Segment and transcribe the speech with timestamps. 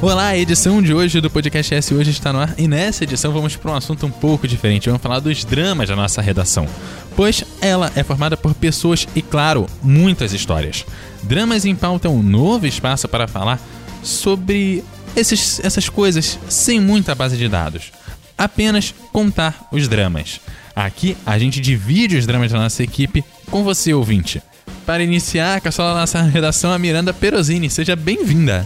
[0.00, 3.32] Olá, a edição de hoje do Podcast S hoje está no ar e nessa edição
[3.32, 4.86] vamos para um assunto um pouco diferente.
[4.88, 6.68] Vamos falar dos dramas da nossa redação,
[7.16, 10.86] pois ela é formada por pessoas e, claro, muitas histórias.
[11.24, 13.60] Dramas em pauta é um novo espaço para falar
[14.00, 14.84] sobre
[15.16, 17.90] esses, essas coisas sem muita base de dados.
[18.36, 20.40] Apenas contar os dramas.
[20.76, 24.40] Aqui a gente divide os dramas da nossa equipe com você, ouvinte.
[24.86, 27.68] Para iniciar, com a sua nossa redação, a Miranda Perosini.
[27.68, 28.64] Seja bem-vinda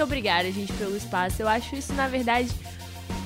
[0.00, 1.42] muito obrigada, gente, pelo espaço.
[1.42, 2.48] Eu acho isso, na verdade,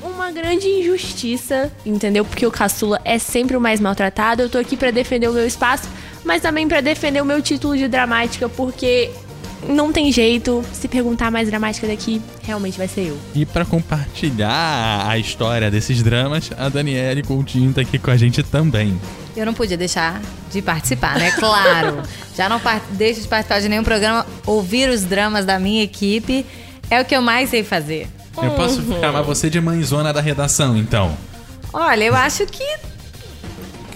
[0.03, 2.25] uma grande injustiça, entendeu?
[2.25, 4.43] Porque o caçula é sempre o mais maltratado.
[4.43, 5.89] Eu tô aqui para defender o meu espaço,
[6.25, 9.09] mas também para defender o meu título de dramática, porque
[9.69, 10.65] não tem jeito.
[10.73, 13.19] Se perguntar mais dramática daqui, realmente vai ser eu.
[13.37, 18.43] E para compartilhar a história desses dramas, a Daniele Coutinho tá aqui com a gente
[18.43, 19.01] também.
[19.37, 21.31] Eu não podia deixar de participar, né?
[21.39, 22.03] Claro.
[22.37, 26.45] Já não deixo de participar de nenhum programa, ouvir os dramas da minha equipe
[26.91, 28.09] é o que eu mais sei fazer.
[28.43, 29.01] Eu posso uhum.
[29.01, 31.17] chamar você de mãezona da redação, então.
[31.73, 32.65] Olha, eu acho que.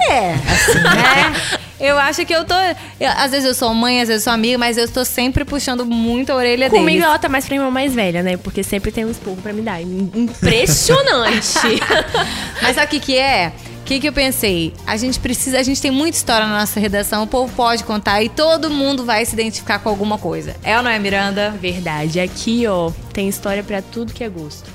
[0.01, 1.59] É, assim, né?
[1.81, 2.55] Eu acho que eu tô.
[2.99, 5.45] Eu, às vezes eu sou mãe, às vezes eu sou amiga, mas eu estou sempre
[5.45, 7.05] puxando muito a orelha Comigo deles.
[7.05, 8.37] ela tá mais pra irmã mais velha, né?
[8.37, 9.81] Porque sempre tem um esporro pra me dar.
[9.81, 11.81] Impressionante!
[12.61, 13.53] mas sabe o que, que é?
[13.89, 14.75] O que, que eu pensei?
[14.87, 18.23] A gente precisa, a gente tem muita história na nossa redação, o povo pode contar
[18.23, 20.55] e todo mundo vai se identificar com alguma coisa.
[20.63, 21.53] É ou não é, Miranda?
[21.53, 22.21] Verdade.
[22.21, 24.71] Aqui, ó, tem história para tudo que é gosto.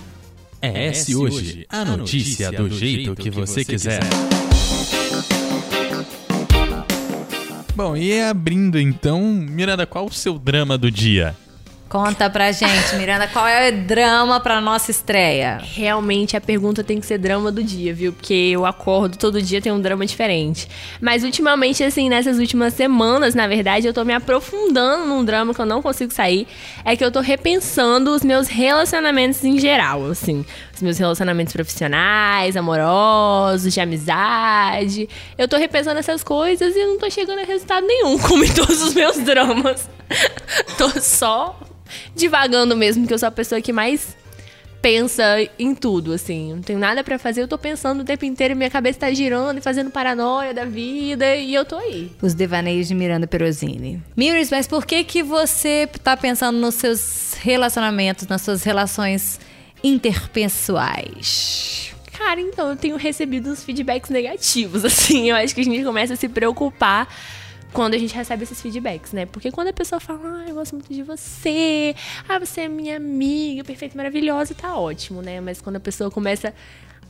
[0.59, 3.99] É esse hoje, a notícia do jeito que você quiser.
[7.75, 11.35] Bom, e abrindo então, Miranda, qual o seu drama do dia?
[11.93, 15.61] Conta pra gente, Miranda, qual é o drama pra nossa estreia?
[15.61, 18.11] Realmente a pergunta tem que ser drama do dia, viu?
[18.11, 20.67] Porque eu acordo todo dia tem um drama diferente.
[20.99, 25.61] Mas ultimamente, assim, nessas últimas semanas, na verdade, eu tô me aprofundando num drama que
[25.61, 26.47] eu não consigo sair.
[26.83, 30.43] É que eu tô repensando os meus relacionamentos em geral, assim.
[30.83, 35.09] Meus relacionamentos profissionais, amorosos, de amizade.
[35.37, 38.81] Eu tô repensando essas coisas e não tô chegando a resultado nenhum, como em todos
[38.81, 39.89] os meus dramas.
[40.77, 41.59] tô só
[42.15, 44.15] divagando mesmo, que eu sou a pessoa que mais
[44.83, 45.23] pensa
[45.57, 46.53] em tudo, assim.
[46.53, 49.57] Não tenho nada para fazer, eu tô pensando o tempo inteiro, minha cabeça tá girando
[49.57, 52.11] e fazendo paranoia da vida, e eu tô aí.
[52.21, 54.03] Os devaneios de Miranda Perosini.
[54.15, 59.39] Miris, mas por que que você tá pensando nos seus relacionamentos, nas suas relações
[59.83, 61.93] interpessoais?
[62.13, 65.29] Cara, então, eu tenho recebido uns feedbacks negativos, assim.
[65.29, 67.07] Eu acho que a gente começa a se preocupar
[67.73, 69.25] quando a gente recebe esses feedbacks, né?
[69.25, 71.95] Porque quando a pessoa fala, ah, eu gosto muito de você,
[72.29, 75.41] ah, você é minha amiga, perfeita, maravilhosa, tá ótimo, né?
[75.41, 76.53] Mas quando a pessoa começa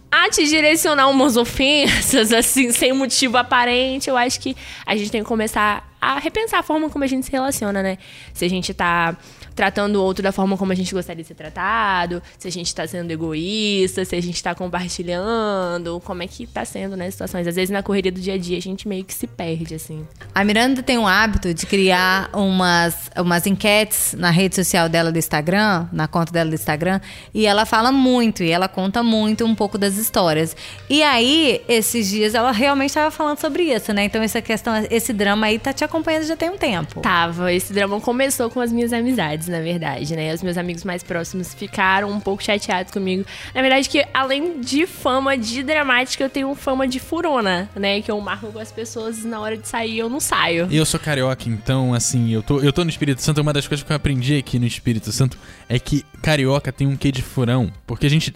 [0.09, 4.55] a te direcionar umas ofensas, assim, sem motivo aparente, eu acho que
[4.85, 7.97] a gente tem que começar a repensar a forma como a gente se relaciona, né?
[8.33, 9.15] Se a gente tá
[9.55, 12.67] tratando o outro da forma como a gente gostaria de ser tratado, se a gente
[12.67, 17.47] está sendo egoísta, se a gente está compartilhando, como é que está sendo, né, situações.
[17.47, 20.05] Às vezes na correria do dia a dia a gente meio que se perde, assim.
[20.33, 25.19] A Miranda tem um hábito de criar umas, umas enquetes na rede social dela do
[25.19, 26.99] Instagram, na conta dela do Instagram,
[27.33, 30.55] e ela fala muito, e ela conta muito um pouco das histórias.
[30.89, 34.05] E aí, esses dias, ela realmente estava falando sobre isso, né?
[34.05, 37.01] Então, essa questão, esse drama aí tá te acompanhando já tem um tempo.
[37.01, 40.33] Tava, esse drama começou com as minhas amizades na verdade, né?
[40.33, 43.23] Os meus amigos mais próximos ficaram um pouco chateados comigo.
[43.53, 48.01] Na verdade, que além de fama de dramática, eu tenho fama de furona, né?
[48.01, 50.67] Que eu marco com as pessoas na hora de sair eu não saio.
[50.71, 53.41] E eu sou carioca, então, assim, eu tô, eu tô no Espírito Santo.
[53.41, 55.37] Uma das coisas que eu aprendi aqui no Espírito Santo
[55.69, 57.71] é que carioca tem um quê de furão.
[57.85, 58.33] Porque a gente,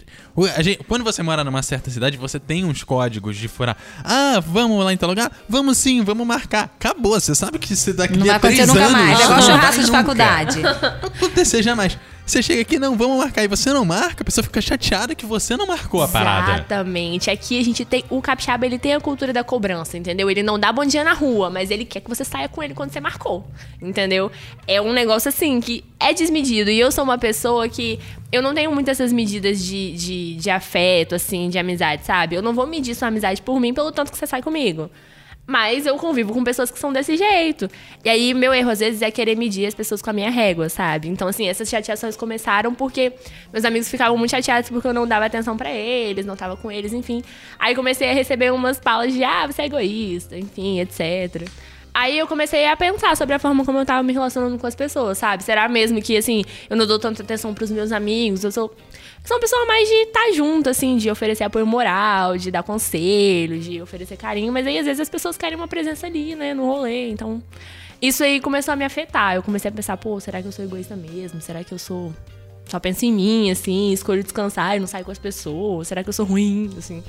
[0.56, 0.84] a gente.
[0.84, 3.76] Quando você mora numa certa cidade, você tem uns códigos de furar.
[4.04, 5.32] Ah, vamos lá em tal lugar?
[5.48, 6.64] Vamos sim, vamos marcar.
[6.64, 8.74] Acabou, você sabe que você daqui não a três anos...
[8.74, 10.62] Não vai acontecer nunca mais, é igual churrasco de faculdade.
[10.66, 11.96] acontecer jamais.
[12.28, 15.24] Você chega aqui, não, vamos marcar, e você não marca, a pessoa fica chateada que
[15.24, 16.56] você não marcou a parada.
[16.56, 17.30] Exatamente.
[17.30, 18.04] Aqui a gente tem.
[18.10, 20.30] O capixaba, ele tem a cultura da cobrança, entendeu?
[20.30, 22.74] Ele não dá bom dia na rua, mas ele quer que você saia com ele
[22.74, 23.46] quando você marcou,
[23.80, 24.30] entendeu?
[24.66, 26.70] É um negócio assim que é desmedido.
[26.70, 27.98] E eu sou uma pessoa que.
[28.30, 32.36] Eu não tenho muitas essas medidas de, de, de afeto, assim, de amizade, sabe?
[32.36, 34.90] Eu não vou medir sua amizade por mim pelo tanto que você sai comigo.
[35.48, 37.70] Mas eu convivo com pessoas que são desse jeito.
[38.04, 40.68] E aí, meu erro, às vezes, é querer medir as pessoas com a minha régua,
[40.68, 41.08] sabe?
[41.08, 43.14] Então, assim, essas chateações começaram porque
[43.50, 46.70] meus amigos ficavam muito chateados porque eu não dava atenção para eles, não tava com
[46.70, 47.22] eles, enfim.
[47.58, 51.48] Aí comecei a receber umas palas de, ah, você é egoísta, enfim, etc.
[51.98, 54.76] Aí eu comecei a pensar sobre a forma como eu tava me relacionando com as
[54.76, 55.42] pessoas, sabe?
[55.42, 58.44] Será mesmo que, assim, eu não dou tanta atenção pros meus amigos?
[58.44, 58.72] Eu sou
[59.24, 62.62] sou uma pessoa mais de estar tá junto, assim, de oferecer apoio moral, de dar
[62.62, 66.54] conselho, de oferecer carinho, mas aí às vezes as pessoas querem uma presença ali, né,
[66.54, 67.42] no rolê, então
[68.00, 69.34] isso aí começou a me afetar.
[69.34, 71.40] Eu comecei a pensar, pô, será que eu sou egoísta mesmo?
[71.40, 72.14] Será que eu sou
[72.66, 75.88] só penso em mim, assim, escolho descansar e não saio com as pessoas.
[75.88, 77.02] Será que eu sou ruim, assim?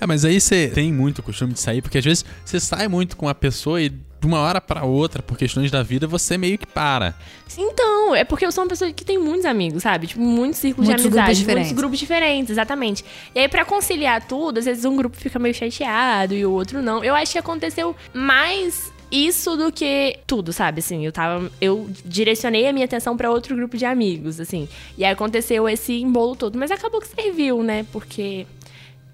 [0.00, 3.16] É, mas aí você tem muito costume de sair, porque às vezes você sai muito
[3.16, 3.90] com a pessoa e
[4.26, 7.14] de uma hora para outra, por questões da vida, você meio que para.
[7.56, 10.08] Então, é porque eu sou uma pessoa que tem muitos amigos, sabe?
[10.08, 11.68] Tipo, muitos círculos Muitos de amizade, grupos diferentes.
[11.68, 13.04] muitos grupos diferentes, exatamente.
[13.34, 16.82] E aí, pra conciliar tudo, às vezes um grupo fica meio chateado e o outro
[16.82, 17.04] não.
[17.04, 20.80] Eu acho que aconteceu mais isso do que tudo, sabe?
[20.80, 21.50] Assim, eu tava.
[21.60, 24.68] Eu direcionei a minha atenção pra outro grupo de amigos, assim.
[24.98, 26.58] E aí aconteceu esse embolo todo.
[26.58, 27.86] Mas acabou que serviu, né?
[27.92, 28.46] Porque.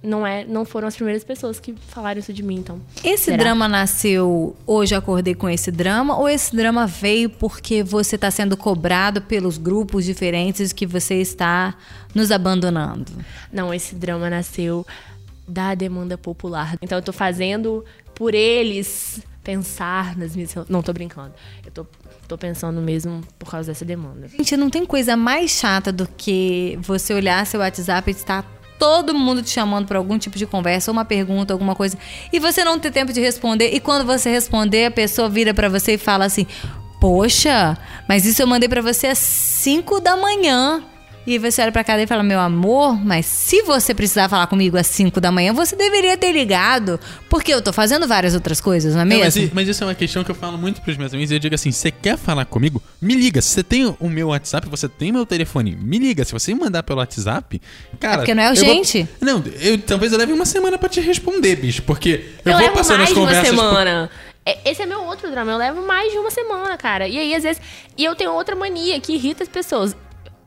[0.03, 2.81] Não, é, não foram as primeiras pessoas que falaram isso de mim, então.
[3.05, 3.37] Esse Será?
[3.37, 8.57] drama nasceu hoje acordei com esse drama ou esse drama veio porque você está sendo
[8.57, 11.77] cobrado pelos grupos diferentes que você está
[12.15, 13.13] nos abandonando?
[13.53, 14.85] Não, esse drama nasceu
[15.47, 16.77] da demanda popular.
[16.83, 17.85] Então eu tô fazendo
[18.15, 20.55] por eles pensar nas minhas.
[20.69, 21.33] Não tô brincando.
[21.65, 21.87] Eu tô,
[22.27, 24.29] tô pensando mesmo por causa dessa demanda.
[24.29, 29.15] Gente, não tem coisa mais chata do que você olhar seu WhatsApp e estar todo
[29.15, 31.97] mundo te chamando para algum tipo de conversa, uma pergunta, alguma coisa,
[32.33, 33.73] e você não ter tempo de responder.
[33.73, 36.49] E quando você responder, a pessoa vira para você e fala assim:
[37.01, 40.83] Poxa, mas isso eu mandei para você às 5 da manhã.
[41.25, 44.77] E você olha pra cara e fala: Meu amor, mas se você precisar falar comigo
[44.77, 46.99] às 5 da manhã, você deveria ter ligado.
[47.29, 49.43] Porque eu tô fazendo várias outras coisas, não é É, mesmo?
[49.43, 51.31] mas, mas isso é uma questão que eu falo muito pros meus amigos.
[51.31, 52.83] Eu digo assim: você quer falar comigo?
[53.01, 53.41] Me liga.
[53.41, 56.25] Se você tem o meu WhatsApp, você tem meu telefone, me liga.
[56.25, 57.61] Se você me mandar pelo WhatsApp,
[58.01, 58.15] cara.
[58.15, 59.09] É porque não é eu vou- urgente.
[59.21, 61.83] Não, eu, talvez eu leve uma semana pra te responder, bicho.
[61.83, 63.55] Porque eu, Eu, vou levo passando mais as de uma conversas.
[63.55, 64.11] por- semana.
[64.45, 65.53] É, Esse é meu outro drama.
[65.53, 67.07] Eu levo mais de uma semana, cara.
[67.07, 67.63] E aí, às vezes.
[67.97, 69.95] E eu tenho outra mania que irrita as pessoas.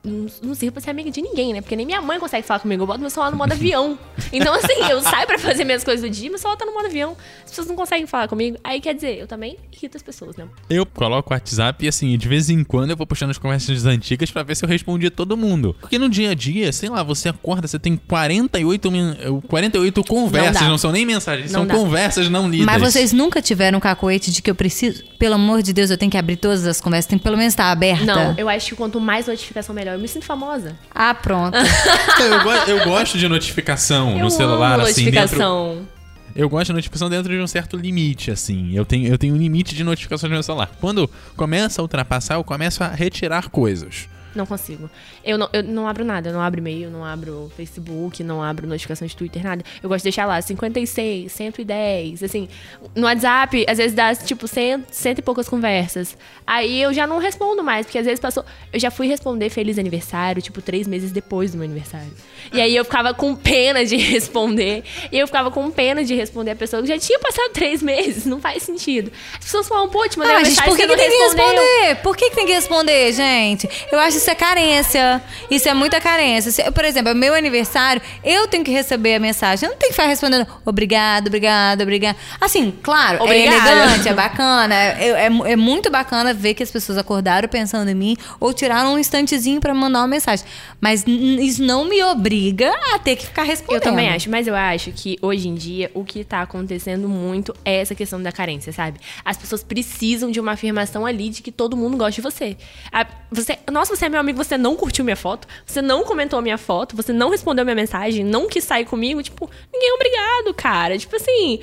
[0.05, 1.61] Não, não sirvo pra ser amiga de ninguém, né?
[1.61, 2.83] Porque nem minha mãe consegue falar comigo.
[2.83, 3.97] Eu boto meu celular no modo avião.
[4.31, 6.85] Então, assim, eu saio pra fazer minhas coisas do dia, meu celular tá no modo
[6.85, 7.15] avião.
[7.43, 8.57] As pessoas não conseguem falar comigo.
[8.63, 10.45] Aí, quer dizer, eu também irrito as pessoas, né?
[10.69, 13.85] Eu coloco o WhatsApp e assim, de vez em quando eu vou puxando as conversas
[13.85, 15.75] antigas pra ver se eu respondi todo mundo.
[15.79, 19.15] Porque no dia a dia, sei lá, você acorda, você tem 48, min-
[19.47, 20.67] 48 conversas, dá.
[20.67, 21.73] não, são nem mensagens, Não são dá.
[21.75, 22.65] conversas não lidas.
[22.65, 25.97] Mas vocês nunca tiveram um cacoete de que eu preciso, pelo amor de Deus, eu
[25.97, 28.03] tenho que abrir todas as conversas, tem que pelo menos estar aberta?
[28.05, 29.94] Não, eu acho que quanto mais notificação, melhor.
[29.95, 30.77] Eu me sinto famosa.
[30.93, 31.55] Ah, pronto.
[32.67, 35.21] eu, eu gosto de notificação eu no celular, amo assim, dentro.
[35.21, 35.87] notificação.
[36.35, 38.75] Eu gosto de notificação dentro de um certo limite, assim.
[38.75, 40.69] Eu tenho, eu tenho um limite de notificações no meu celular.
[40.81, 44.09] Quando começa a ultrapassar, eu começo a retirar coisas.
[44.35, 44.89] Não consigo.
[45.23, 46.29] Eu não, eu não abro nada.
[46.29, 49.63] Eu não abro e-mail, não abro Facebook, não abro notificação de Twitter, nada.
[49.81, 52.23] Eu gosto de deixar lá 56, 110.
[52.23, 52.49] Assim,
[52.93, 56.17] no WhatsApp, às vezes dá tipo cento, cento e poucas conversas.
[56.45, 58.43] Aí eu já não respondo mais, porque às vezes passou.
[58.71, 62.11] Eu já fui responder feliz aniversário, tipo, três meses depois do meu aniversário.
[62.53, 64.83] E aí eu ficava com pena de responder.
[65.11, 68.25] E eu ficava com pena de responder a pessoa que já tinha passado três meses.
[68.25, 69.11] Não faz sentido.
[69.33, 71.95] As pessoas falam, pô, te mandei Ah, gente, por que, que tem que responder?
[72.03, 73.69] Por que, que tem que responder, gente?
[73.91, 75.21] Eu acho isso é carência.
[75.51, 76.51] Isso é muita carência.
[76.51, 79.67] Se- por exemplo, é meu aniversário, eu tenho que receber a mensagem.
[79.67, 82.15] Eu não tenho que ficar respondendo obrigado, obrigado, obrigado.
[82.41, 83.69] Assim, claro, Obrigada.
[83.69, 84.73] é elegante, é bacana.
[84.75, 88.95] É, é, é muito bacana ver que as pessoas acordaram pensando em mim ou tiraram
[88.95, 90.45] um instantezinho pra mandar uma mensagem.
[90.81, 93.75] Mas isso não me obriga a ter que ficar respondendo.
[93.77, 97.55] Eu também acho, mas eu acho que hoje em dia o que tá acontecendo muito
[97.63, 98.99] é essa questão da carência, sabe?
[99.23, 102.57] As pessoas precisam de uma afirmação ali de que todo mundo gosta de você.
[102.91, 106.39] A- você nossa, você é meu amigo, você não curtiu minha foto, você não comentou
[106.39, 109.93] a minha foto, você não respondeu minha mensagem, não quis sair comigo, tipo, ninguém é
[109.93, 110.97] obrigado, cara.
[110.97, 111.59] Tipo assim.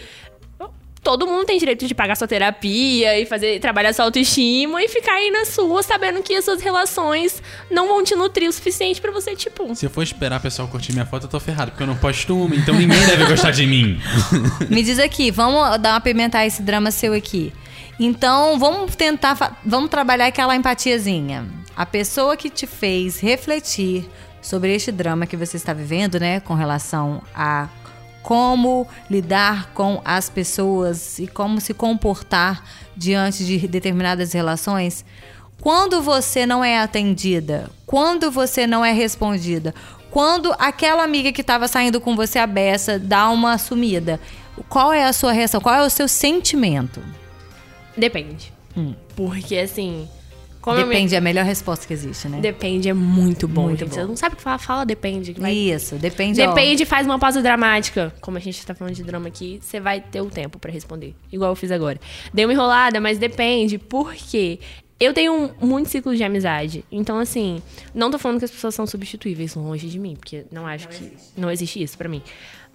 [1.02, 5.14] Todo mundo tem direito de pagar sua terapia e fazer trabalhar sua autoestima e ficar
[5.14, 9.11] aí na sua, sabendo que as suas relações não vão te nutrir o suficiente pra
[9.11, 11.82] você, tipo, Se eu for esperar o pessoal curtir minha foto, eu tô ferrado, porque
[11.82, 14.00] eu não posto uma, então ninguém deve gostar de mim.
[14.71, 17.52] Me diz aqui, vamos dar uma pimentar esse drama seu aqui.
[17.99, 21.46] Então, vamos tentar, vamos trabalhar aquela empatiazinha.
[21.76, 24.08] A pessoa que te fez refletir
[24.40, 27.68] sobre este drama que você está vivendo, né, com relação a
[28.22, 32.64] como lidar com as pessoas e como se comportar
[32.96, 35.04] diante de determinadas relações.
[35.61, 39.75] Quando você não é atendida, quando você não é respondida,
[40.11, 44.20] quando aquela amiga que estava saindo com você a beça dá uma sumida,
[44.68, 45.61] qual é a sua reação?
[45.61, 47.02] Qual é o seu sentimento?
[47.96, 48.52] Depende.
[49.16, 50.08] Porque assim.
[50.61, 52.38] Como eu me- Depende, é a melhor resposta que existe, né?
[52.40, 53.88] Depende é muito bom, Muito gente.
[53.88, 53.94] bom.
[53.96, 55.34] Você não sabe o que falar, fala depende.
[55.34, 56.40] que vai- Isso, depende.
[56.40, 56.46] ó.
[56.54, 58.14] Depende, faz uma pausa dramática.
[58.20, 61.16] Como a gente tá falando de drama aqui, você vai ter o tempo pra responder.
[61.32, 62.00] Igual eu fiz agora.
[62.32, 63.76] Dei uma enrolada, mas depende.
[63.76, 64.61] Por quê?
[65.00, 66.84] eu tenho muitos ciclos de amizade.
[66.92, 67.61] Então, assim,
[67.92, 70.92] não tô falando que as pessoas são substituíveis longe de mim, porque não acho não
[70.96, 71.04] que.
[71.04, 71.32] Existe.
[71.37, 72.22] Não existe isso para mim.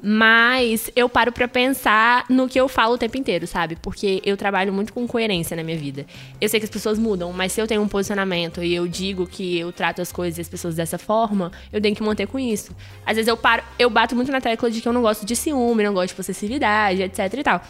[0.01, 3.75] Mas eu paro para pensar no que eu falo o tempo inteiro, sabe?
[3.75, 6.05] Porque eu trabalho muito com coerência na minha vida.
[6.39, 9.25] Eu sei que as pessoas mudam, mas se eu tenho um posicionamento e eu digo
[9.25, 12.37] que eu trato as coisas e as pessoas dessa forma, eu tenho que manter com
[12.37, 12.75] isso.
[13.05, 15.35] Às vezes eu paro, eu bato muito na tecla de que eu não gosto de
[15.35, 17.61] ciúme, não gosto de possessividade, etc e tal.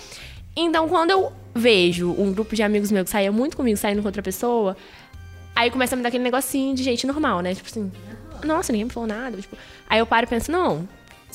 [0.53, 4.07] Então, quando eu vejo um grupo de amigos meus que saia muito comigo saindo com
[4.07, 4.75] outra pessoa,
[5.55, 7.55] aí começa a me dar aquele negocinho de gente normal, né?
[7.55, 7.91] Tipo assim,
[8.43, 9.38] nossa, ninguém me falou nada.
[9.38, 9.55] Tipo,
[9.89, 10.88] aí eu paro e penso, não,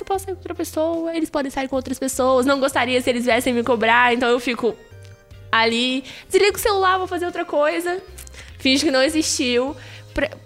[0.03, 3.09] você pode sair com outra pessoa, eles podem sair com outras pessoas, não gostaria se
[3.09, 4.75] eles viessem me cobrar, então eu fico
[5.51, 8.01] ali, desligo o celular, vou fazer outra coisa,
[8.59, 9.77] finge que não existiu.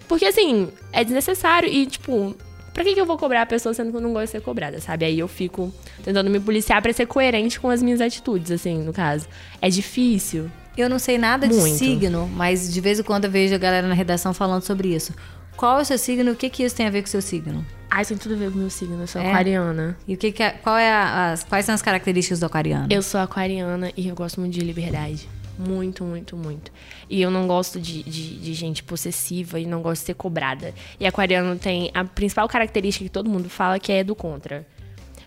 [0.09, 2.37] Porque assim, é desnecessário e, tipo,
[2.73, 4.41] pra que, que eu vou cobrar a pessoa sendo que eu não gosto de ser
[4.41, 5.05] cobrada, sabe?
[5.05, 5.73] Aí eu fico
[6.05, 9.27] tentando me policiar para ser coerente com as minhas atitudes, assim, no caso.
[9.61, 10.51] É difícil.
[10.77, 11.65] Eu não sei nada Muito.
[11.65, 14.95] de signo, mas de vez em quando eu vejo a galera na redação falando sobre
[14.95, 15.15] isso.
[15.57, 16.33] Qual é o seu signo?
[16.33, 17.65] O que, que isso tem a ver com o seu signo?
[17.97, 19.00] Ah, isso tem tudo a ver com o meu signo.
[19.00, 19.31] Eu sou é?
[19.31, 19.97] aquariana.
[20.07, 22.88] E o que, que é, qual é a, as, quais são as características do aquariano?
[22.91, 25.26] Eu sou aquariana e eu gosto muito de liberdade.
[25.59, 26.71] Muito, muito, muito.
[27.09, 30.75] E eu não gosto de, de, de, gente possessiva e não gosto de ser cobrada.
[31.00, 34.67] E aquariano tem a principal característica que todo mundo fala que é do contra.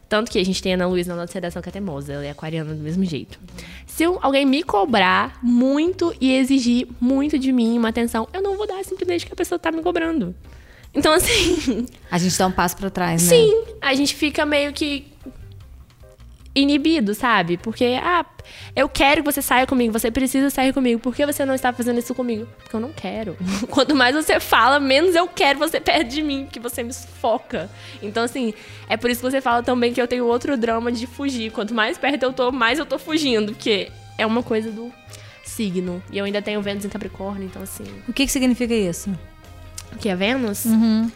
[0.08, 2.26] Tanto que a gente tem a Ana Luísa na nossa redação que é teimosa, ela
[2.26, 3.40] é aquariana do mesmo jeito.
[3.88, 8.68] Se alguém me cobrar muito e exigir muito de mim uma atenção, eu não vou
[8.68, 10.36] dar simplesmente que a pessoa tá me cobrando.
[10.94, 11.86] Então, assim.
[12.10, 13.30] A gente dá um passo para trás, né?
[13.30, 15.08] Sim, a gente fica meio que
[16.56, 17.58] inibido, sabe?
[17.58, 18.26] Porque, ah,
[18.76, 21.00] eu quero que você saia comigo, você precisa sair comigo.
[21.00, 22.48] Por que você não está fazendo isso comigo?
[22.58, 23.38] Porque eu não quero.
[23.70, 27.70] Quanto mais você fala, menos eu quero você perto de mim, que você me sufoca.
[28.02, 28.54] Então, assim,
[28.88, 31.52] é por isso que você fala também que eu tenho outro drama de fugir.
[31.52, 34.92] Quanto mais perto eu tô, mais eu tô fugindo, porque é uma coisa do
[35.44, 36.02] signo.
[36.12, 37.86] E eu ainda tenho Vênus em Capricórnio, então, assim.
[38.08, 39.10] O que, que significa isso?
[40.00, 40.66] Que é Vênus?
[40.66, 41.12] Uhum.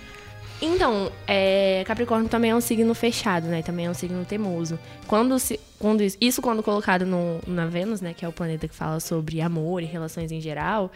[0.62, 3.62] Então, é, Capricórnio também é um signo fechado, né?
[3.62, 4.80] Também é um signo teimoso.
[5.08, 8.14] Quando, se, quando isso, isso quando colocado no, na Vênus, né?
[8.14, 10.92] Que é o planeta que fala sobre amor e relações em geral,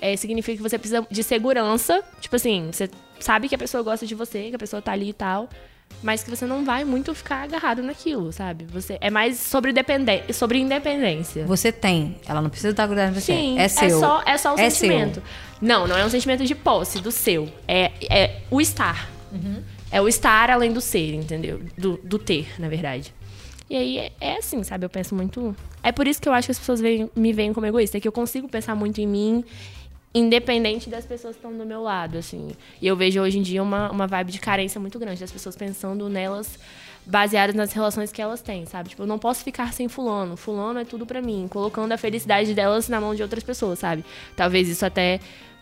[0.00, 2.02] é, significa que você precisa de segurança.
[2.20, 5.10] Tipo assim, você sabe que a pessoa gosta de você, que a pessoa tá ali
[5.10, 5.48] e tal
[6.02, 8.64] mas que você não vai muito ficar agarrado naquilo, sabe?
[8.66, 11.44] Você é mais sobre dependência, sobre independência.
[11.46, 13.32] Você tem, ela não precisa estar cuidando de você.
[13.32, 13.86] Sim, é, é seu.
[13.86, 15.14] É só, é só o é sentimento.
[15.14, 15.22] Seu.
[15.60, 17.48] Não, não é um sentimento de posse do seu.
[17.66, 19.10] É, é o estar.
[19.32, 19.62] Uhum.
[19.90, 21.60] É o estar além do ser, entendeu?
[21.76, 23.12] Do, do ter, na verdade.
[23.68, 24.86] E aí é, é, assim, sabe?
[24.86, 25.54] Eu penso muito.
[25.82, 28.00] É por isso que eu acho que as pessoas veem, me veem como egoísta, é
[28.00, 29.44] que eu consigo pensar muito em mim
[30.14, 32.52] independente das pessoas que estão do meu lado, assim.
[32.80, 35.56] E eu vejo hoje em dia uma, uma vibe de carência muito grande, das pessoas
[35.56, 36.58] pensando nelas
[37.04, 38.90] baseadas nas relações que elas têm, sabe?
[38.90, 40.36] Tipo, eu não posso ficar sem fulano.
[40.36, 44.04] Fulano é tudo para mim, colocando a felicidade delas na mão de outras pessoas, sabe?
[44.36, 45.18] Talvez isso até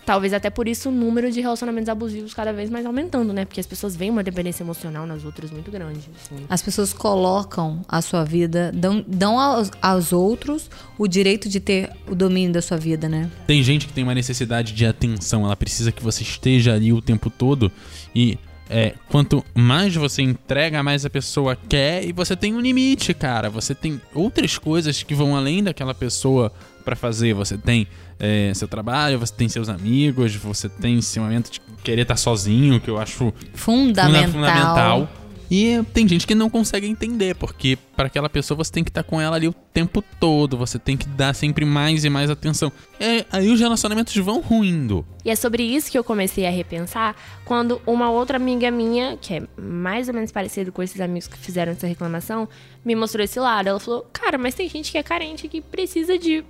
[0.07, 3.45] Talvez até por isso o número de relacionamentos abusivos cada vez mais aumentando, né?
[3.45, 6.09] Porque as pessoas veem uma dependência emocional nas outras muito grande.
[6.15, 6.47] Assim.
[6.49, 11.91] As pessoas colocam a sua vida, dão, dão aos, aos, outros o direito de ter
[12.09, 13.29] o domínio da sua vida, né?
[13.49, 17.03] Tem gente que tem uma necessidade de atenção, ela precisa que você esteja ali o
[17.03, 17.73] tempo todo
[18.15, 23.15] e é, quanto mais você entrega, mais a pessoa quer e você tem um limite,
[23.15, 23.49] cara.
[23.49, 26.53] Você tem outras coisas que vão além daquela pessoa
[26.85, 27.33] para fazer.
[27.35, 27.87] Você tem
[28.19, 32.81] é, seu trabalho, você tem seus amigos, você tem esse momento de querer estar sozinho,
[32.81, 34.33] que eu acho fundamental.
[34.33, 35.09] fundamental.
[35.51, 39.03] E tem gente que não consegue entender, porque para aquela pessoa você tem que estar
[39.03, 42.73] com ela ali o tempo todo, você tem que dar sempre mais e mais atenção.
[42.99, 45.07] É, aí os relacionamentos vão ruindo.
[45.25, 49.35] E é sobre isso que eu comecei a repensar quando uma outra amiga minha, que
[49.35, 52.49] é mais ou menos parecida com esses amigos que fizeram essa reclamação,
[52.85, 53.69] me mostrou esse lado.
[53.69, 56.45] Ela falou: Cara, mas tem gente que é carente que precisa de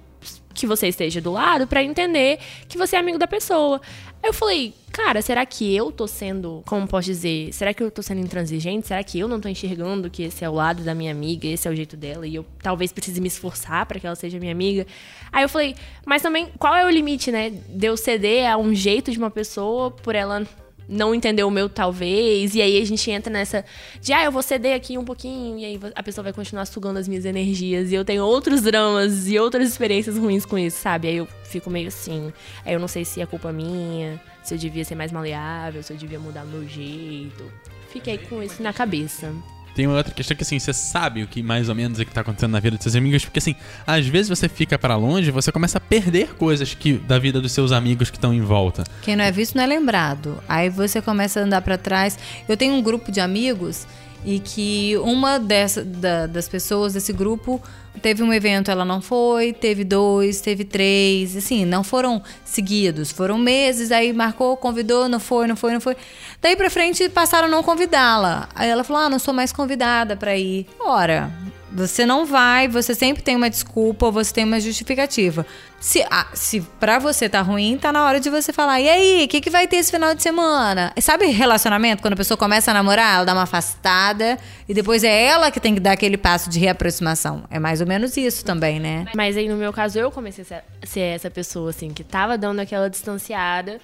[0.55, 2.39] que você esteja do lado para entender
[2.69, 3.81] que você é amigo da pessoa.
[4.23, 7.91] Aí eu falei, cara, será que eu tô sendo, como posso dizer, será que eu
[7.91, 8.87] tô sendo intransigente?
[8.87, 11.69] Será que eu não tô enxergando que esse é o lado da minha amiga, esse
[11.69, 14.53] é o jeito dela e eu talvez precise me esforçar para que ela seja minha
[14.53, 14.87] amiga?
[15.31, 15.77] Aí eu falei,
[16.07, 17.51] mas também qual é o limite, né?
[17.51, 20.47] De eu ceder a um jeito de uma pessoa por ela
[20.89, 23.65] não entendeu o meu talvez, e aí a gente entra nessa
[24.01, 26.99] de, ah, eu vou ceder aqui um pouquinho, e aí a pessoa vai continuar sugando
[26.99, 31.09] as minhas energias, e eu tenho outros dramas e outras experiências ruins com isso, sabe?
[31.09, 32.33] Aí eu fico meio assim,
[32.65, 35.93] aí eu não sei se é culpa minha, se eu devia ser mais maleável, se
[35.93, 37.51] eu devia mudar meu jeito.
[37.91, 39.33] Fiquei com isso na cabeça.
[39.77, 42.11] Tem uma outra questão que assim, você sabe o que mais ou menos é que
[42.11, 43.55] tá acontecendo na vida dos seus amigos, porque assim,
[43.87, 47.53] às vezes você fica para longe, você começa a perder coisas que da vida dos
[47.53, 48.83] seus amigos que estão em volta.
[49.03, 50.39] Quem não é visto não é lembrado.
[50.49, 52.19] Aí você começa a andar para trás.
[52.49, 53.87] Eu tenho um grupo de amigos
[54.25, 57.63] e que uma dessa, da- das pessoas desse grupo
[58.03, 63.39] teve um evento, ela não foi, teve dois, teve três, assim, não foram seguidos, foram
[63.39, 65.97] meses, aí marcou, convidou, não foi, não foi, não foi.
[66.41, 68.49] Daí pra frente passaram a não convidá-la.
[68.55, 70.67] Aí ela falou: ah, não sou mais convidada pra ir.
[70.81, 71.31] Ora,
[71.71, 75.45] você não vai, você sempre tem uma desculpa, você tem uma justificativa.
[75.81, 79.25] Se, ah, se pra você tá ruim, tá na hora de você falar, e aí,
[79.25, 80.93] o que, que vai ter esse final de semana?
[81.01, 82.03] Sabe relacionamento?
[82.03, 85.61] Quando a pessoa começa a namorar, ela dá uma afastada, e depois é ela que
[85.61, 87.45] tem que dar aquele passo de reaproximação.
[87.51, 89.07] É mais ou menos isso também, né?
[89.15, 92.61] Mas aí, no meu caso, eu comecei a ser essa pessoa, assim, que tava dando
[92.61, 93.79] aquela distanciada.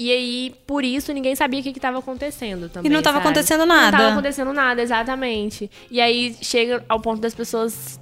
[0.00, 2.88] E aí, por isso, ninguém sabia o que, que tava acontecendo também.
[2.88, 3.26] E não tava sabe?
[3.26, 3.96] acontecendo Não nada.
[3.96, 5.68] tava acontecendo nada, exatamente.
[5.90, 7.98] E aí, chega ao ponto das pessoas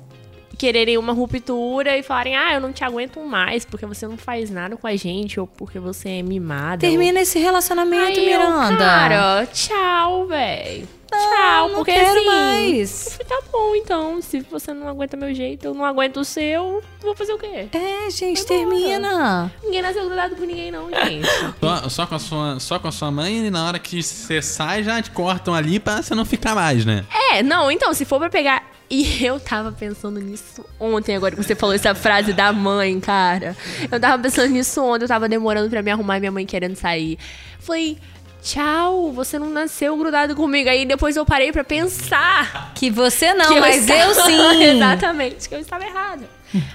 [0.59, 4.51] quererem uma ruptura e falarem, ah, eu não te aguento mais, porque você não faz
[4.51, 6.79] nada com a gente, ou porque você é mimada.
[6.79, 8.77] Termina esse relacionamento, Aí eu, Miranda.
[8.77, 10.89] cara, tchau, velho.
[11.09, 12.27] Tchau, não porque quero assim.
[12.27, 13.19] mais.
[13.21, 14.21] eu Tá bom, então.
[14.21, 17.69] Se você não aguenta meu jeito, eu não aguento o seu, vou fazer o quê?
[17.73, 18.79] É, gente, Vai embora.
[18.81, 19.53] termina.
[19.63, 21.27] Ninguém nasceu grudado com ninguém, não, gente.
[21.61, 24.43] Só, só com a sua, só com a sua mãe e na hora que você
[24.43, 27.05] sai já te cortam ali pra você não ficar mais, né?
[27.33, 28.63] é, não, então, se for pra pegar.
[28.89, 33.57] E eu tava pensando nisso ontem, agora que você falou essa frase da mãe, cara.
[33.91, 36.77] Eu tava pensando nisso ontem, eu tava demorando pra me arrumar e minha mãe querendo
[36.77, 37.19] sair.
[37.59, 37.99] Falei,
[38.43, 40.69] tchau, você não nasceu grudado comigo.
[40.71, 42.73] Aí depois eu parei pra pensar.
[42.77, 44.63] Que você não, que mas eu, estava- sim.
[44.63, 46.29] Exatamente, que eu estava errada.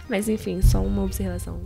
[0.09, 1.61] Mas enfim, só uma observação.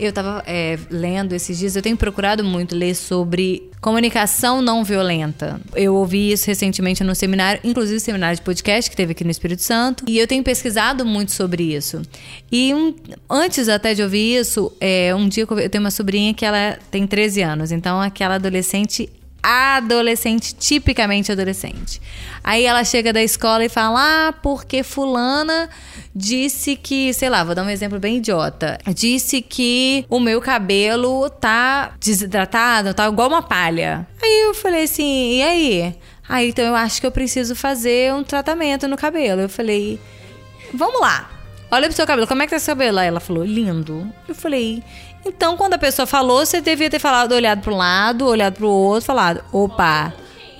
[0.00, 5.60] Eu tava é, lendo esses dias, eu tenho procurado muito ler sobre comunicação não violenta.
[5.74, 9.62] Eu ouvi isso recentemente no seminário, inclusive seminário de podcast que teve aqui no Espírito
[9.62, 12.00] Santo, e eu tenho pesquisado muito sobre isso.
[12.50, 12.94] E um-
[13.28, 17.06] antes até de ouvir isso, é, um dia eu tenho uma sobrinha que ela tem
[17.06, 19.08] 13 anos, então aquela adolescente
[19.42, 22.00] adolescente, tipicamente adolescente.
[22.42, 25.68] Aí ela chega da escola e fala: Ah, porque fulana
[26.14, 28.78] disse que, sei lá, vou dar um exemplo bem idiota.
[28.94, 34.06] Disse que o meu cabelo tá desidratado, tá igual uma palha.
[34.22, 35.94] Aí eu falei assim: e aí?
[36.28, 39.42] Aí então eu acho que eu preciso fazer um tratamento no cabelo.
[39.42, 39.98] Eu falei:
[40.72, 41.30] vamos lá.
[41.72, 42.98] Olha pro seu cabelo, como é que tá seu cabelo?
[42.98, 44.12] Aí ela falou, lindo.
[44.26, 44.82] Eu falei,
[45.24, 49.06] então quando a pessoa falou, você devia ter falado, olhado pro lado, olhado pro outro,
[49.06, 50.12] falado, opa,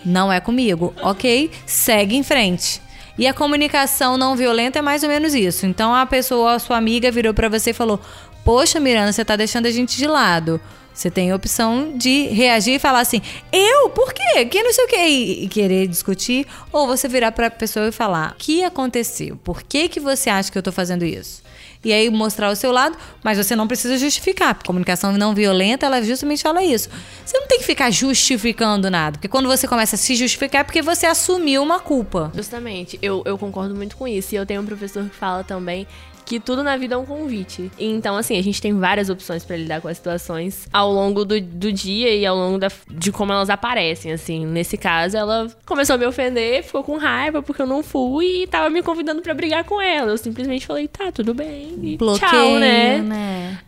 [0.04, 1.50] não é comigo, ok?
[1.66, 2.80] Segue em frente.
[3.18, 5.66] E a comunicação não violenta é mais ou menos isso.
[5.66, 8.00] Então a pessoa, a sua amiga, virou pra você e falou:
[8.44, 10.58] Poxa, Miranda, você tá deixando a gente de lado.
[10.92, 13.20] Você tem a opção de reagir e falar assim:
[13.52, 13.90] Eu?
[13.90, 14.46] Por quê?
[14.46, 15.06] Que não sei o quê?
[15.06, 16.46] E, querer discutir.
[16.72, 19.36] Ou você virar pra pessoa e falar: O que aconteceu?
[19.36, 21.42] Por que, que você acha que eu tô fazendo isso?
[21.82, 24.54] E aí mostrar o seu lado, mas você não precisa justificar.
[24.54, 26.90] Porque comunicação não violenta, ela justamente fala isso.
[27.24, 29.12] Você não tem que ficar justificando nada.
[29.12, 32.30] Porque quando você começa a se justificar é porque você assumiu uma culpa.
[32.34, 34.34] Justamente, eu, eu concordo muito com isso.
[34.34, 35.86] E eu tenho um professor que fala também
[36.24, 37.70] que tudo na vida é um convite.
[37.78, 41.40] Então, assim, a gente tem várias opções pra lidar com as situações ao longo do,
[41.40, 44.46] do dia e ao longo da, de como elas aparecem, assim.
[44.46, 48.46] Nesse caso, ela começou a me ofender, ficou com raiva porque eu não fui e
[48.46, 50.10] tava me convidando pra brigar com ela.
[50.12, 51.74] Eu simplesmente falei, tá, tudo bem.
[51.82, 52.98] E Bloqueio, tchau, né?
[52.98, 53.58] né?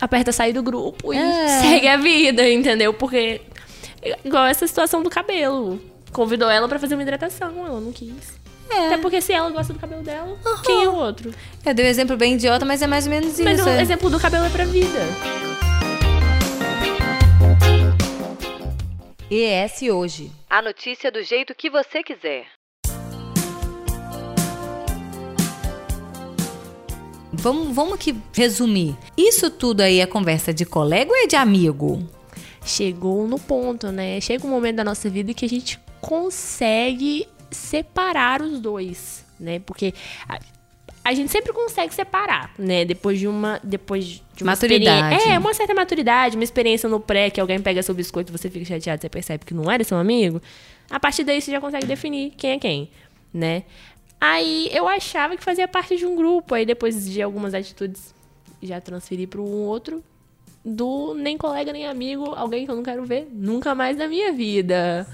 [0.00, 1.48] Aperta sair do grupo e É.
[1.60, 2.92] segue a vida, entendeu?
[2.92, 3.40] Porque,
[4.24, 5.80] igual essa situação do cabelo.
[6.12, 8.38] Convidou ela pra fazer uma hidratação, ela não quis.
[8.70, 8.86] É.
[8.86, 11.32] Até porque se ela gosta do cabelo dela, quem é o outro?
[11.64, 13.68] Eu dei um exemplo bem idiota, mas é mais ou menos Mas isso.
[13.68, 13.82] o é.
[13.82, 15.00] exemplo do cabelo é pra vida.
[19.30, 20.30] ES Hoje.
[20.48, 22.46] A notícia do jeito que você quiser.
[27.32, 28.96] Vamos, vamos que resumir.
[29.16, 32.02] Isso tudo aí é conversa de colega ou é de amigo?
[32.64, 34.20] Chegou no ponto, né?
[34.20, 39.58] Chega um momento da nossa vida que a gente consegue separar os dois, né?
[39.60, 39.94] Porque
[40.28, 40.38] a,
[41.04, 42.84] a gente sempre consegue separar, né?
[42.84, 45.28] Depois de uma depois de uma Maturidade.
[45.28, 48.48] É, uma certa maturidade, uma experiência no pré que alguém pega seu biscoito e você
[48.48, 50.40] fica chateado, você percebe que não era seu amigo.
[50.90, 52.90] A partir daí você já consegue definir quem é quem,
[53.32, 53.64] né?
[54.20, 58.14] Aí eu achava que fazia parte de um grupo, aí depois de algumas atitudes
[58.62, 60.02] já transferi para um outro
[60.64, 64.32] do nem colega nem amigo, alguém que eu não quero ver nunca mais na minha
[64.32, 65.06] vida.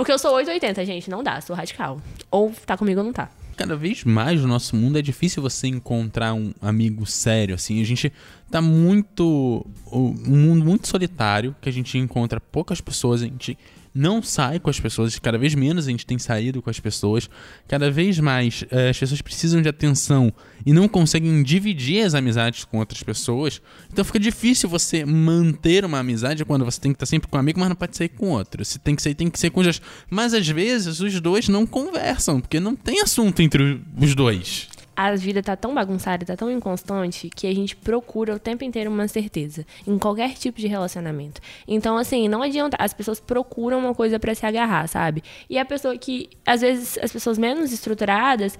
[0.00, 2.00] Porque eu sou 880, gente, não dá, sou radical.
[2.30, 3.28] Ou tá comigo ou não tá.
[3.54, 7.82] Cada vez mais no nosso mundo é difícil você encontrar um amigo sério, assim.
[7.82, 8.10] A gente
[8.50, 9.62] tá muito.
[9.92, 13.58] Um mundo muito solitário, que a gente encontra poucas pessoas, a gente
[13.94, 17.28] não sai com as pessoas, cada vez menos a gente tem saído com as pessoas,
[17.68, 20.32] cada vez mais eh, as pessoas precisam de atenção
[20.64, 23.60] e não conseguem dividir as amizades com outras pessoas.
[23.92, 27.40] Então fica difícil você manter uma amizade quando você tem que estar sempre com um
[27.40, 28.64] amigo, mas não pode sair com outro.
[28.64, 31.66] Se tem que sair, tem que ser com os Mas às vezes os dois não
[31.66, 34.68] conversam, porque não tem assunto entre os dois
[35.02, 38.90] a vida tá tão bagunçada, tá tão inconstante que a gente procura o tempo inteiro
[38.90, 41.40] uma certeza em qualquer tipo de relacionamento.
[41.66, 45.22] Então, assim, não adianta, as pessoas procuram uma coisa para se agarrar, sabe?
[45.48, 48.58] E a pessoa que às vezes as pessoas menos estruturadas,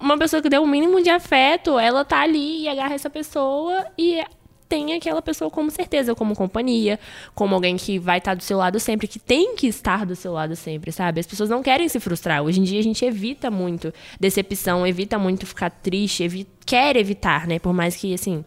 [0.00, 3.86] uma pessoa que deu o mínimo de afeto, ela tá ali e agarra essa pessoa
[3.96, 4.24] e
[4.72, 6.98] tem aquela pessoa como certeza, como companhia,
[7.34, 10.32] como alguém que vai estar do seu lado sempre, que tem que estar do seu
[10.32, 11.20] lado sempre, sabe?
[11.20, 12.42] As pessoas não querem se frustrar.
[12.42, 17.46] Hoje em dia a gente evita muito decepção, evita muito ficar triste, evi quer evitar,
[17.46, 17.58] né?
[17.58, 18.42] Por mais que, assim,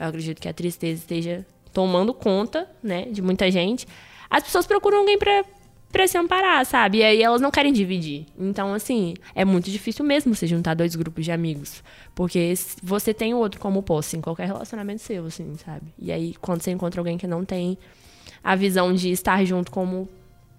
[0.00, 3.86] eu acredito que a tristeza esteja tomando conta, né, de muita gente.
[4.28, 5.44] As pessoas procuram alguém para
[5.90, 6.98] pra se amparar, sabe?
[6.98, 8.26] E aí elas não querem dividir.
[8.38, 11.82] Então, assim, é muito difícil mesmo se juntar dois grupos de amigos.
[12.14, 15.86] Porque você tem o outro como posse em qualquer relacionamento seu, assim, sabe?
[15.98, 17.78] E aí, quando você encontra alguém que não tem
[18.42, 20.08] a visão de estar junto como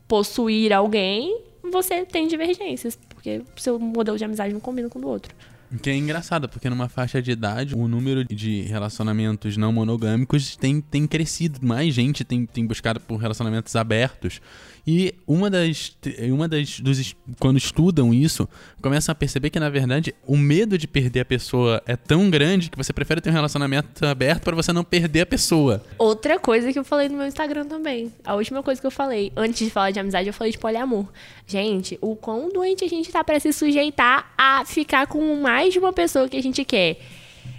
[0.08, 2.98] possuir alguém, você tem divergências.
[3.10, 5.36] Porque o seu modelo de amizade não combina com o do outro.
[5.84, 10.82] Que é engraçado, porque numa faixa de idade, o número de relacionamentos não monogâmicos tem,
[10.82, 11.60] tem crescido.
[11.62, 14.42] Mais gente tem, tem buscado por relacionamentos abertos.
[14.86, 15.96] E uma das,
[16.32, 18.48] uma das dos, quando estudam isso,
[18.82, 22.70] começam a perceber que na verdade o medo de perder a pessoa é tão grande
[22.70, 25.84] que você prefere ter um relacionamento aberto para você não perder a pessoa.
[25.98, 28.12] Outra coisa que eu falei no meu Instagram também.
[28.24, 31.06] A última coisa que eu falei, antes de falar de amizade, eu falei de poliamor.
[31.46, 35.80] Gente, o quão doente a gente tá para se sujeitar a ficar com mais de
[35.80, 37.00] uma pessoa que a gente quer.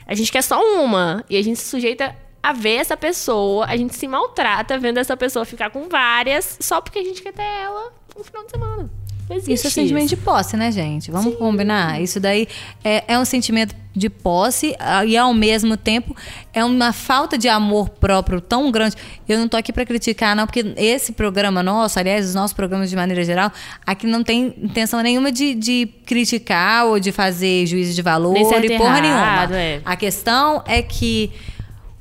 [0.07, 3.77] A gente quer só uma e a gente se sujeita a ver essa pessoa, a
[3.77, 7.43] gente se maltrata vendo essa pessoa ficar com várias só porque a gente quer ter
[7.43, 8.91] ela no final de semana.
[9.31, 11.11] Existe isso é sentimento de posse, né, gente?
[11.11, 11.39] Vamos Sim.
[11.39, 12.01] combinar?
[12.03, 12.49] Isso daí
[12.83, 16.17] é, é, um sentimento de posse ah, e, ao mesmo tempo,
[16.53, 18.97] é uma falta de amor próprio tão grande.
[19.29, 22.91] Eu não tô aqui para criticar, não, porque esse programa nosso, aliás, os nossos programas
[22.91, 23.53] de maneira geral,
[23.87, 28.77] aqui não tem intenção nenhuma de, de criticar ou de fazer juízo de valor e
[28.77, 29.57] porra errado, nenhuma.
[29.57, 29.81] É.
[29.85, 31.31] A questão é que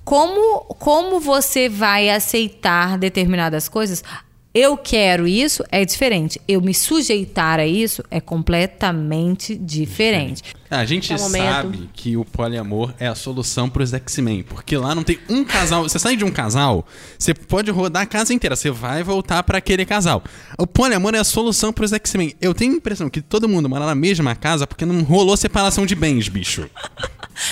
[0.10, 4.04] como, como você vai aceitar determinadas coisas?
[4.52, 6.42] Eu quero isso é diferente.
[6.48, 10.42] Eu me sujeitar a isso é completamente diferente.
[10.68, 15.04] A gente sabe que o poliamor é a solução para os X-Men, porque lá não
[15.04, 15.84] tem um casal.
[15.84, 16.84] Você sai de um casal,
[17.16, 20.24] você pode rodar a casa inteira, você vai voltar para aquele casal.
[20.58, 22.34] O poliamor é a solução para os X-Men.
[22.42, 25.86] Eu tenho a impressão que todo mundo mora na mesma casa porque não rolou separação
[25.86, 26.68] de bens, bicho.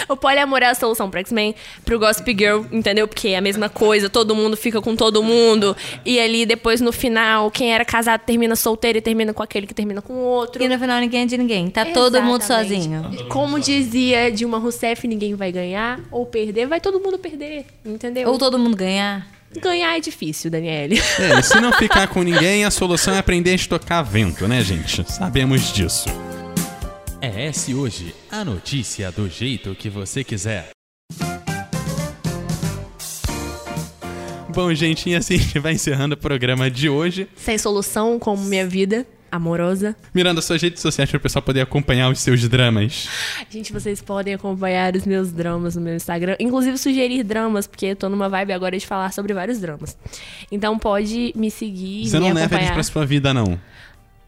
[0.08, 3.08] O poliamor é a solução pro X-Men, pro Gossip Girl, entendeu?
[3.08, 5.76] Porque é a mesma coisa, todo mundo fica com todo mundo.
[6.06, 9.74] E ali depois no final, quem era casado termina solteiro e termina com aquele que
[9.74, 10.64] termina com o outro.
[10.64, 11.70] E no final ninguém é de ninguém.
[11.70, 12.12] Tá Exatamente.
[12.12, 13.28] todo mundo sozinho.
[13.30, 18.30] Como dizia Dilma Rousseff, ninguém vai ganhar ou perder, vai todo mundo perder, entendeu?
[18.30, 19.28] Ou todo mundo ganhar.
[19.62, 21.02] Ganhar é difícil, Daniele.
[21.20, 24.62] É, e se não ficar com ninguém, a solução é aprender a estocar vento, né,
[24.62, 25.10] gente?
[25.12, 26.08] Sabemos disso.
[27.20, 30.70] É esse hoje, a notícia do jeito que você quiser.
[34.54, 37.28] Bom, gente, e assim a gente vai encerrando o programa de hoje.
[37.36, 39.96] Sem solução, como minha vida amorosa.
[40.14, 43.10] Miranda, suas redes sociais para o pessoal poder acompanhar os seus dramas.
[43.50, 46.36] Gente, vocês podem acompanhar os meus dramas no meu Instagram.
[46.40, 49.98] Inclusive sugerir dramas, porque eu tô numa vibe agora de falar sobre vários dramas.
[50.52, 52.08] Então pode me seguir.
[52.08, 52.50] Você me não acompanhar.
[52.52, 53.60] leva eles pra sua vida, não?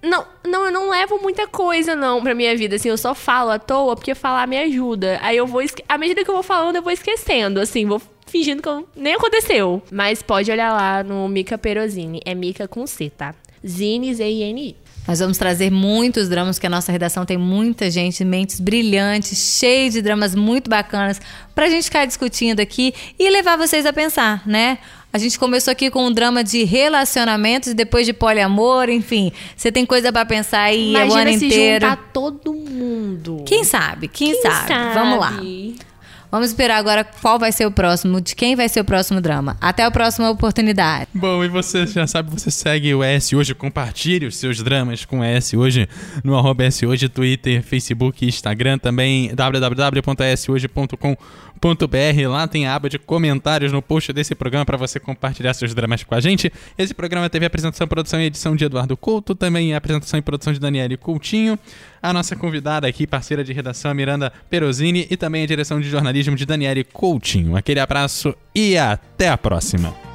[0.01, 2.77] Não, não, eu não levo muita coisa, não, pra minha vida.
[2.77, 5.19] Assim, eu só falo à toa porque falar me ajuda.
[5.21, 5.61] Aí eu vou.
[5.87, 9.81] À medida que eu vou falando, eu vou esquecendo, assim, vou fingindo que nem aconteceu.
[9.91, 12.21] Mas pode olhar lá no Mica Perosini.
[12.25, 13.35] É Mica com C, tá?
[13.65, 14.75] Zine, Z-I-N-I.
[15.09, 19.89] Nós vamos trazer muitos dramas, que a nossa redação tem muita gente, mentes brilhantes, cheia
[19.89, 21.19] de dramas muito bacanas,
[21.55, 24.77] pra gente ficar discutindo aqui e levar vocês a pensar, né?
[25.11, 29.31] A gente começou aqui com um drama de relacionamentos, depois de poliamor, enfim.
[29.57, 31.85] Você tem coisa para pensar aí Imagina o ano se inteiro.
[31.87, 33.43] Juntar todo mundo.
[33.47, 34.07] Quem sabe?
[34.07, 34.67] Quem, Quem sabe?
[34.67, 34.93] sabe?
[34.93, 35.39] Vamos lá.
[36.31, 39.57] Vamos esperar agora qual vai ser o próximo, de quem vai ser o próximo drama.
[39.59, 41.07] Até a próxima oportunidade.
[41.13, 45.19] Bom, e você já sabe, você segue o S Hoje, compartilhe os seus dramas com
[45.19, 45.89] o S Hoje
[46.23, 51.48] no arroba S Hoje, Twitter, Facebook, Instagram, também www.shoje.com.br.
[52.27, 56.03] Lá tem a aba de comentários no post desse programa para você compartilhar seus dramas
[56.03, 56.51] com a gente.
[56.77, 60.59] Esse programa teve apresentação, produção e edição de Eduardo Couto, também apresentação e produção de
[60.59, 61.59] Daniele Coutinho.
[62.01, 66.35] A nossa convidada aqui, parceira de redação, Miranda Perosini, e também a direção de jornalismo
[66.35, 67.55] de Daniele Coutinho.
[67.55, 70.08] Aquele abraço e até a próxima!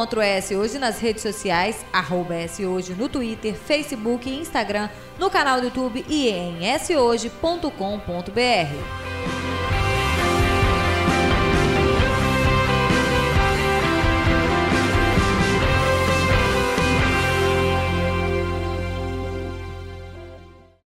[0.00, 4.88] Encontra o S Hoje nas redes sociais, arroba S Hoje no Twitter, Facebook e Instagram,
[5.18, 7.70] no canal do YouTube e em shoje.com.br.